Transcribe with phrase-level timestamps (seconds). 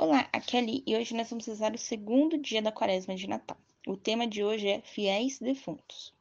[0.00, 3.26] Olá, aqui é Ali e hoje nós vamos rezar o segundo dia da quaresma de
[3.26, 3.56] Natal.
[3.84, 6.14] O tema de hoje é Fiéis Defuntos.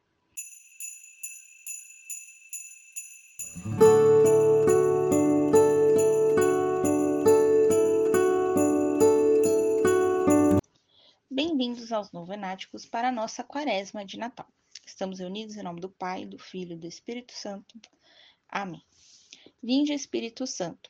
[11.30, 14.48] Bem-vindos aos Novenáticos para a nossa quaresma de Natal.
[14.88, 17.80] Estamos reunidos em nome do Pai, do Filho e do Espírito Santo.
[18.50, 18.82] Amém.
[19.62, 20.90] Vinde, Espírito Santo,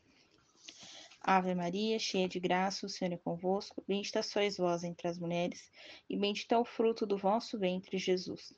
[1.23, 3.83] Ave Maria, cheia de graça, o Senhor é convosco.
[3.87, 5.71] Bendita sois vós entre as mulheres,
[6.09, 8.51] e bendito é o fruto do vosso ventre, Jesus.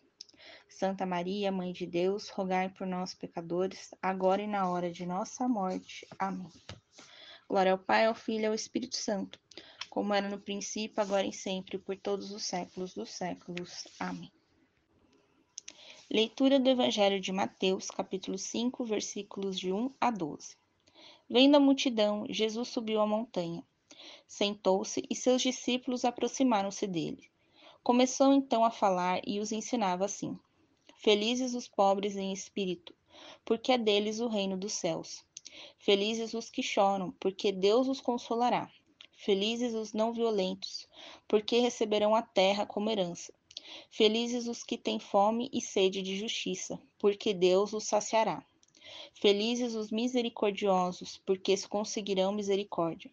[0.69, 5.47] Santa Maria, Mãe de Deus, rogai por nós, pecadores, agora e na hora de nossa
[5.47, 6.07] morte.
[6.17, 6.49] Amém.
[7.49, 9.37] Glória ao Pai, ao Filho e ao Espírito Santo,
[9.89, 13.87] como era no princípio, agora e sempre, por todos os séculos dos séculos.
[13.99, 14.31] Amém.
[16.09, 20.62] Leitura do Evangelho de Mateus, capítulo 5, versículos de 1 a 12.
[21.29, 23.63] Vendo a multidão, Jesus subiu a montanha.
[24.27, 27.29] Sentou-se e seus discípulos aproximaram-se dele.
[27.81, 30.37] Começou então a falar e os ensinava assim:
[30.97, 32.93] Felizes os pobres em espírito,
[33.45, 35.23] porque é deles o reino dos céus.
[35.77, 38.71] Felizes os que choram, porque Deus os consolará.
[39.15, 40.87] Felizes os não violentos,
[41.27, 43.33] porque receberão a terra como herança.
[43.89, 48.45] Felizes os que têm fome e sede de justiça, porque Deus os saciará.
[49.13, 53.11] Felizes os misericordiosos, porque conseguirão misericórdia.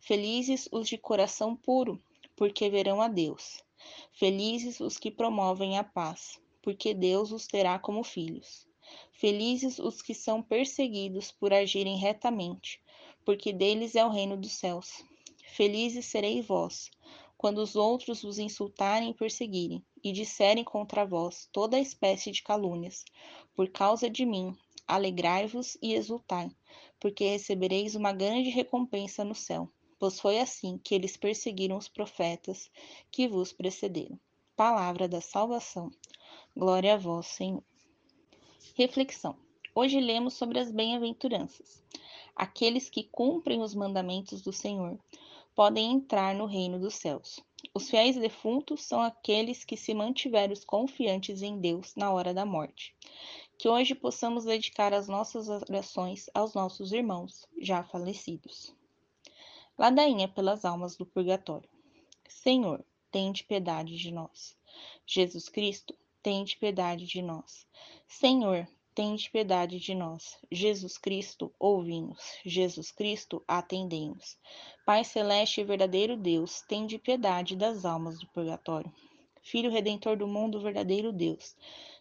[0.00, 2.00] Felizes os de coração puro,
[2.36, 3.62] porque verão a Deus.
[4.12, 8.66] Felizes os que promovem a paz, porque Deus os terá como filhos.
[9.12, 12.80] Felizes os que são perseguidos por agirem retamente,
[13.24, 15.04] porque deles é o reino dos céus.
[15.44, 16.90] Felizes sereis vós,
[17.36, 23.04] quando os outros vos insultarem e perseguirem, e disserem contra vós toda espécie de calúnias,
[23.54, 24.56] por causa de mim,
[24.88, 26.50] Alegrai-vos e exultai,
[26.98, 32.70] porque recebereis uma grande recompensa no céu, pois foi assim que eles perseguiram os profetas
[33.10, 34.18] que vos precederam.
[34.56, 35.90] Palavra da salvação.
[36.56, 37.62] Glória a vós, Senhor.
[38.74, 39.36] Reflexão.
[39.74, 41.84] Hoje lemos sobre as bem-aventuranças.
[42.34, 44.98] Aqueles que cumprem os mandamentos do Senhor
[45.54, 47.40] podem entrar no reino dos céus.
[47.74, 52.94] Os fiéis defuntos são aqueles que se mantiveram confiantes em Deus na hora da morte
[53.58, 58.72] que hoje possamos dedicar as nossas orações aos nossos irmãos já falecidos.
[59.76, 61.68] Ladainha pelas almas do purgatório.
[62.28, 64.56] Senhor, tende piedade de nós.
[65.04, 65.92] Jesus Cristo,
[66.22, 67.66] tende piedade de nós.
[68.06, 70.38] Senhor, tende piedade de nós.
[70.52, 72.38] Jesus Cristo, ouvi-nos.
[72.44, 74.38] Jesus Cristo, atendemos.
[74.86, 78.92] Pai celeste e verdadeiro Deus, tende piedade das almas do purgatório.
[79.42, 81.56] Filho redentor do mundo, verdadeiro Deus,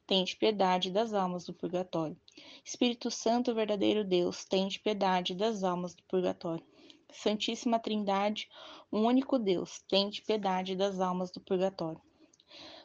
[0.07, 2.17] tende piedade das almas do purgatório.
[2.63, 6.65] Espírito Santo, verdadeiro Deus, tende piedade das almas do purgatório.
[7.11, 8.47] Santíssima Trindade,
[8.91, 12.01] um único Deus, tende piedade das almas do purgatório.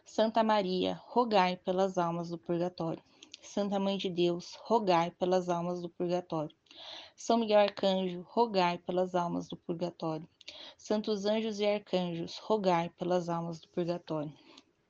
[0.04, 3.02] Santa Maria, rogai pelas almas do purgatório.
[3.40, 6.54] Santa Mãe de Deus, rogai pelas almas do purgatório.
[7.14, 10.28] São Miguel Arcanjo, rogai pelas almas do purgatório.
[10.76, 14.32] Santos anjos e arcanjos, rogai pelas almas do purgatório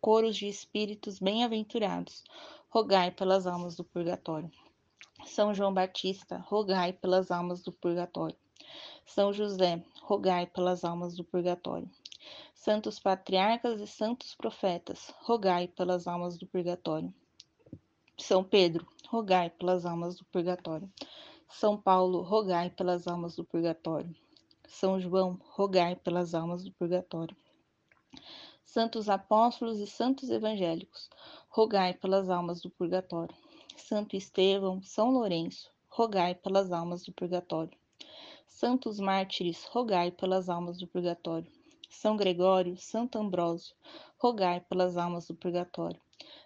[0.02, 2.24] coros de espíritos bem-aventurados,
[2.68, 4.50] rogai pelas almas do purgatório.
[5.24, 8.36] São João Batista, rogai pelas almas do purgatório.
[9.06, 11.88] São José, rogai pelas almas do purgatório.
[12.52, 17.14] Santos patriarcas e santos profetas, rogai pelas almas do purgatório.
[18.18, 20.92] São Pedro, rogai pelas almas do purgatório.
[21.48, 24.12] São Paulo, rogai pelas almas do purgatório.
[24.66, 27.36] São João, rogai pelas almas do purgatório
[28.64, 31.10] santos apóstolos e santos evangélicos,
[31.48, 33.34] rogai pelas almas do purgatório.
[33.76, 37.76] Santo Estevão, São Lourenço, rogai pelas almas do purgatório.
[38.48, 41.50] Santos mártires, rogai pelas almas do purgatório.
[41.90, 43.74] São Gregório, Santo Ambrósio,
[44.18, 46.00] rogai pelas almas do purgatório.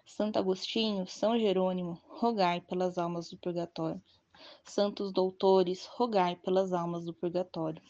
[0.05, 4.01] Santo Agostinho, São Jerônimo, rogai pelas almas do purgatório.
[4.63, 7.81] Santos doutores, rogai pelas almas do purgatório.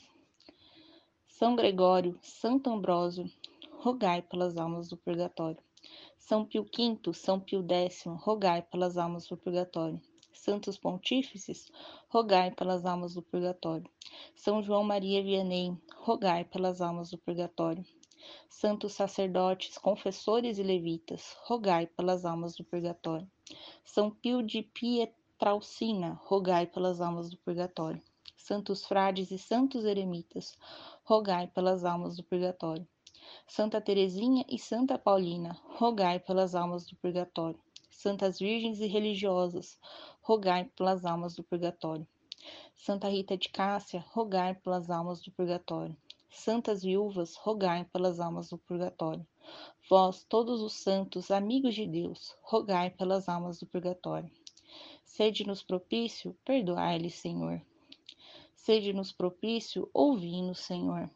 [1.27, 3.31] São Gregório, Santo Ambrósio,
[3.79, 5.61] rogai pelas almas do purgatório.
[6.17, 10.01] São Pio V, São Pio X, rogai pelas almas do purgatório.
[10.33, 11.71] Santos Pontífices,
[12.09, 13.87] rogai pelas almas do purgatório.
[14.35, 17.85] São João Maria Vianney, rogai pelas almas do purgatório.
[18.49, 23.29] Santos sacerdotes, confessores e levitas, rogai pelas almas do purgatório.
[23.85, 28.01] São Pio de Pietralcina, rogai pelas almas do purgatório.
[28.35, 30.57] Santos frades e santos eremitas,
[31.03, 32.87] rogai pelas almas do purgatório.
[33.45, 37.59] Santa Teresinha e Santa Paulina, rogai pelas almas do purgatório.
[37.89, 39.77] Santas Virgens e religiosas,
[40.21, 42.07] rogai pelas almas do purgatório.
[42.75, 45.95] Santa Rita de Cássia, rogai pelas almas do purgatório.
[46.29, 49.25] Santas viúvas, rogai pelas almas do purgatório.
[49.89, 54.29] Vós, todos os santos, amigos de Deus, rogai pelas almas do purgatório.
[55.03, 57.61] Sede-nos propício, perdoai-lhes, Senhor.
[58.55, 61.09] Sede-nos propício, ouvi-nos, Senhor.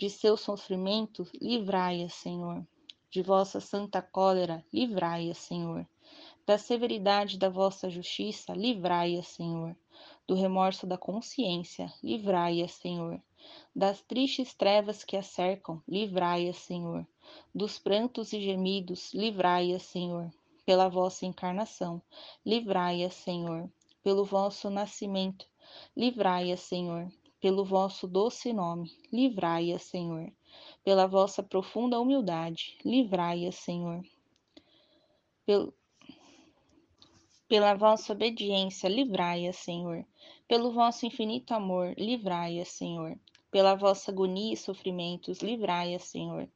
[0.00, 2.66] De seu sofrimento, livrai-as, Senhor.
[3.10, 5.86] De vossa santa cólera, livrai-as, Senhor.
[6.46, 9.76] Da severidade da vossa justiça, livrai-as, Senhor.
[10.26, 13.22] Do remorso da consciência, livrai-as, Senhor.
[13.76, 17.06] Das tristes trevas que a cercam, livrai-as, Senhor.
[17.54, 20.32] Dos prantos e gemidos, livrai-as, Senhor.
[20.64, 22.00] Pela vossa encarnação,
[22.42, 23.70] livrai-as, Senhor.
[24.02, 25.46] Pelo vosso nascimento,
[25.94, 30.30] livrai-as, Senhor pelo vosso doce nome, livrai-a, Senhor.
[30.84, 34.02] Pela vossa profunda humildade, livrai-a, Senhor.
[35.46, 35.72] Pel...
[37.48, 40.04] Pela vossa obediência, livrai-a, Senhor.
[40.46, 43.18] Pelo vosso infinito amor, livrai-a, Senhor.
[43.50, 46.46] Pela vossa agonia e sofrimentos, livrai-a, Senhor.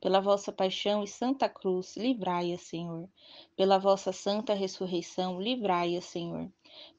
[0.00, 3.08] Pela vossa paixão e santa cruz, livrai-a, Senhor.
[3.56, 6.50] Pela vossa santa ressurreição, livrai-a, Senhor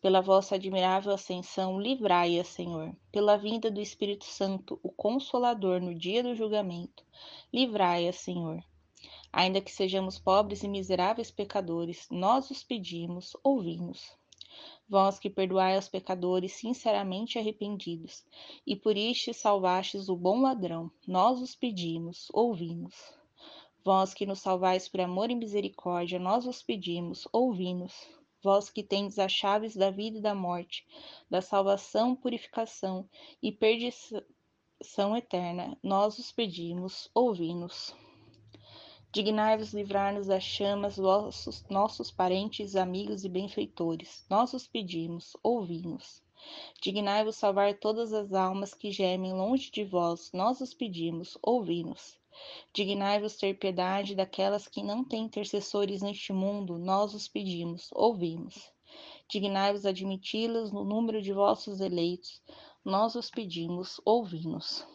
[0.04, 2.94] pela vossa admirável ascensão, livrai-a, Senhor.
[3.12, 7.06] Pela vinda do Espírito Santo, o Consolador, no dia do julgamento,
[7.54, 8.62] livrai-a, Senhor.
[9.32, 14.12] Ainda que sejamos pobres e miseráveis pecadores, nós os pedimos, ouvimos.
[14.90, 18.24] Vós que perdoai aos pecadores sinceramente arrependidos,
[18.68, 22.94] e por isto salvastes o bom ladrão, nós os pedimos, ouvimos.
[23.86, 27.94] Vós que nos salvais por amor e misericórdia, nós os pedimos, ouvimos
[28.44, 30.86] vós que tendes as chaves da vida e da morte,
[31.30, 33.10] da salvação, purificação
[33.42, 37.96] e perdição eterna, nós os pedimos, ouvi-nos.
[39.14, 46.22] Dignai-vos livrar-nos das chamas, vossos, nossos parentes, amigos e benfeitores, nós os pedimos, ouvi-nos.
[46.82, 52.18] Dignai-vos salvar todas as almas que gemem longe de vós, nós os pedimos, ouvi-nos.
[52.74, 58.72] Dignai-vos ter piedade daquelas que não têm intercessores neste mundo, nós os pedimos, ouvimos.
[59.30, 62.42] Dignai-vos admiti-las no número de vossos eleitos,
[62.84, 64.86] nós os pedimos, ouvimos.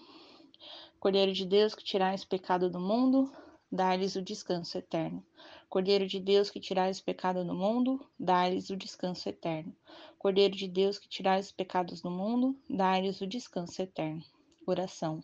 [1.00, 3.32] Cordeiro de Deus que tirais o pecado do mundo,
[3.70, 5.24] dá-lhes o descanso eterno.
[5.68, 9.76] Cordeiro de Deus que tirais o pecado do mundo, dá-lhes o descanso eterno.
[10.18, 14.24] Cordeiro de Deus que tirais os pecados do mundo, dá-lhes o descanso eterno.
[14.66, 15.20] Oração.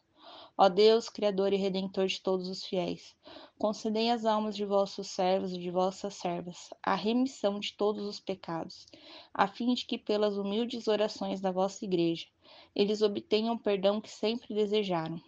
[0.56, 3.16] Ó Deus, Criador e Redentor de todos os fiéis,
[3.58, 8.20] concedei às almas de vossos servos e de vossas servas a remissão de todos os
[8.20, 8.86] pecados,
[9.32, 12.28] a fim de que, pelas humildes orações da vossa Igreja,
[12.72, 15.20] eles obtenham o perdão que sempre desejaram.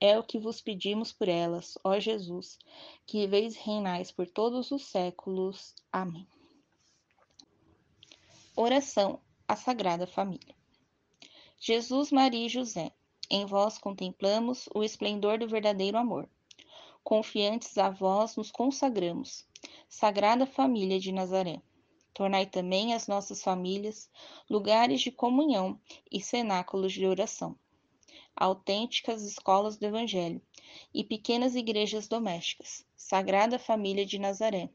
[0.00, 2.58] É o que vos pedimos por elas, ó Jesus,
[3.06, 5.74] que viveis e reinais por todos os séculos.
[5.92, 6.26] Amém.
[8.56, 10.54] Oração à Sagrada Família.
[11.58, 12.92] Jesus, Maria e José
[13.30, 16.28] em vós contemplamos o esplendor do verdadeiro amor.
[17.04, 19.46] Confiantes a vós nos consagramos,
[19.88, 21.62] Sagrada Família de Nazaré.
[22.12, 24.10] Tornai também as nossas famílias
[24.50, 27.56] lugares de comunhão e cenáculos de oração,
[28.34, 30.42] autênticas escolas do Evangelho
[30.92, 34.68] e pequenas igrejas domésticas, Sagrada Família de Nazaré.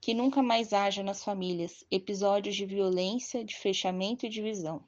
[0.00, 4.84] Que nunca mais haja nas famílias episódios de violência, de fechamento e divisão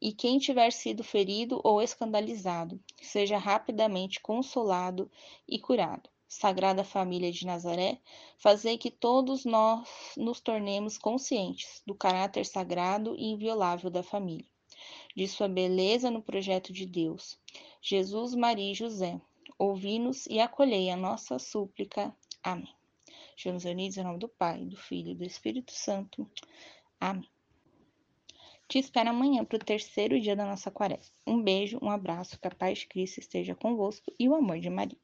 [0.00, 5.10] e quem tiver sido ferido ou escandalizado, seja rapidamente consolado
[5.48, 6.08] e curado.
[6.28, 7.98] Sagrada Família de Nazaré,
[8.36, 14.44] fazei que todos nós nos tornemos conscientes do caráter sagrado e inviolável da família,
[15.14, 17.38] de sua beleza no projeto de Deus.
[17.80, 19.20] Jesus, Maria e José,
[19.58, 22.14] ouvi-nos e acolhei a nossa súplica.
[22.42, 22.74] Amém.
[23.36, 26.28] Estamos unidos em nome do Pai, do Filho e do Espírito Santo.
[27.00, 27.35] Amém.
[28.68, 31.14] Te espero amanhã para o terceiro dia da nossa quaresma.
[31.24, 34.68] Um beijo, um abraço, que a paz de Cristo esteja convosco e o amor de
[34.68, 34.98] Maria.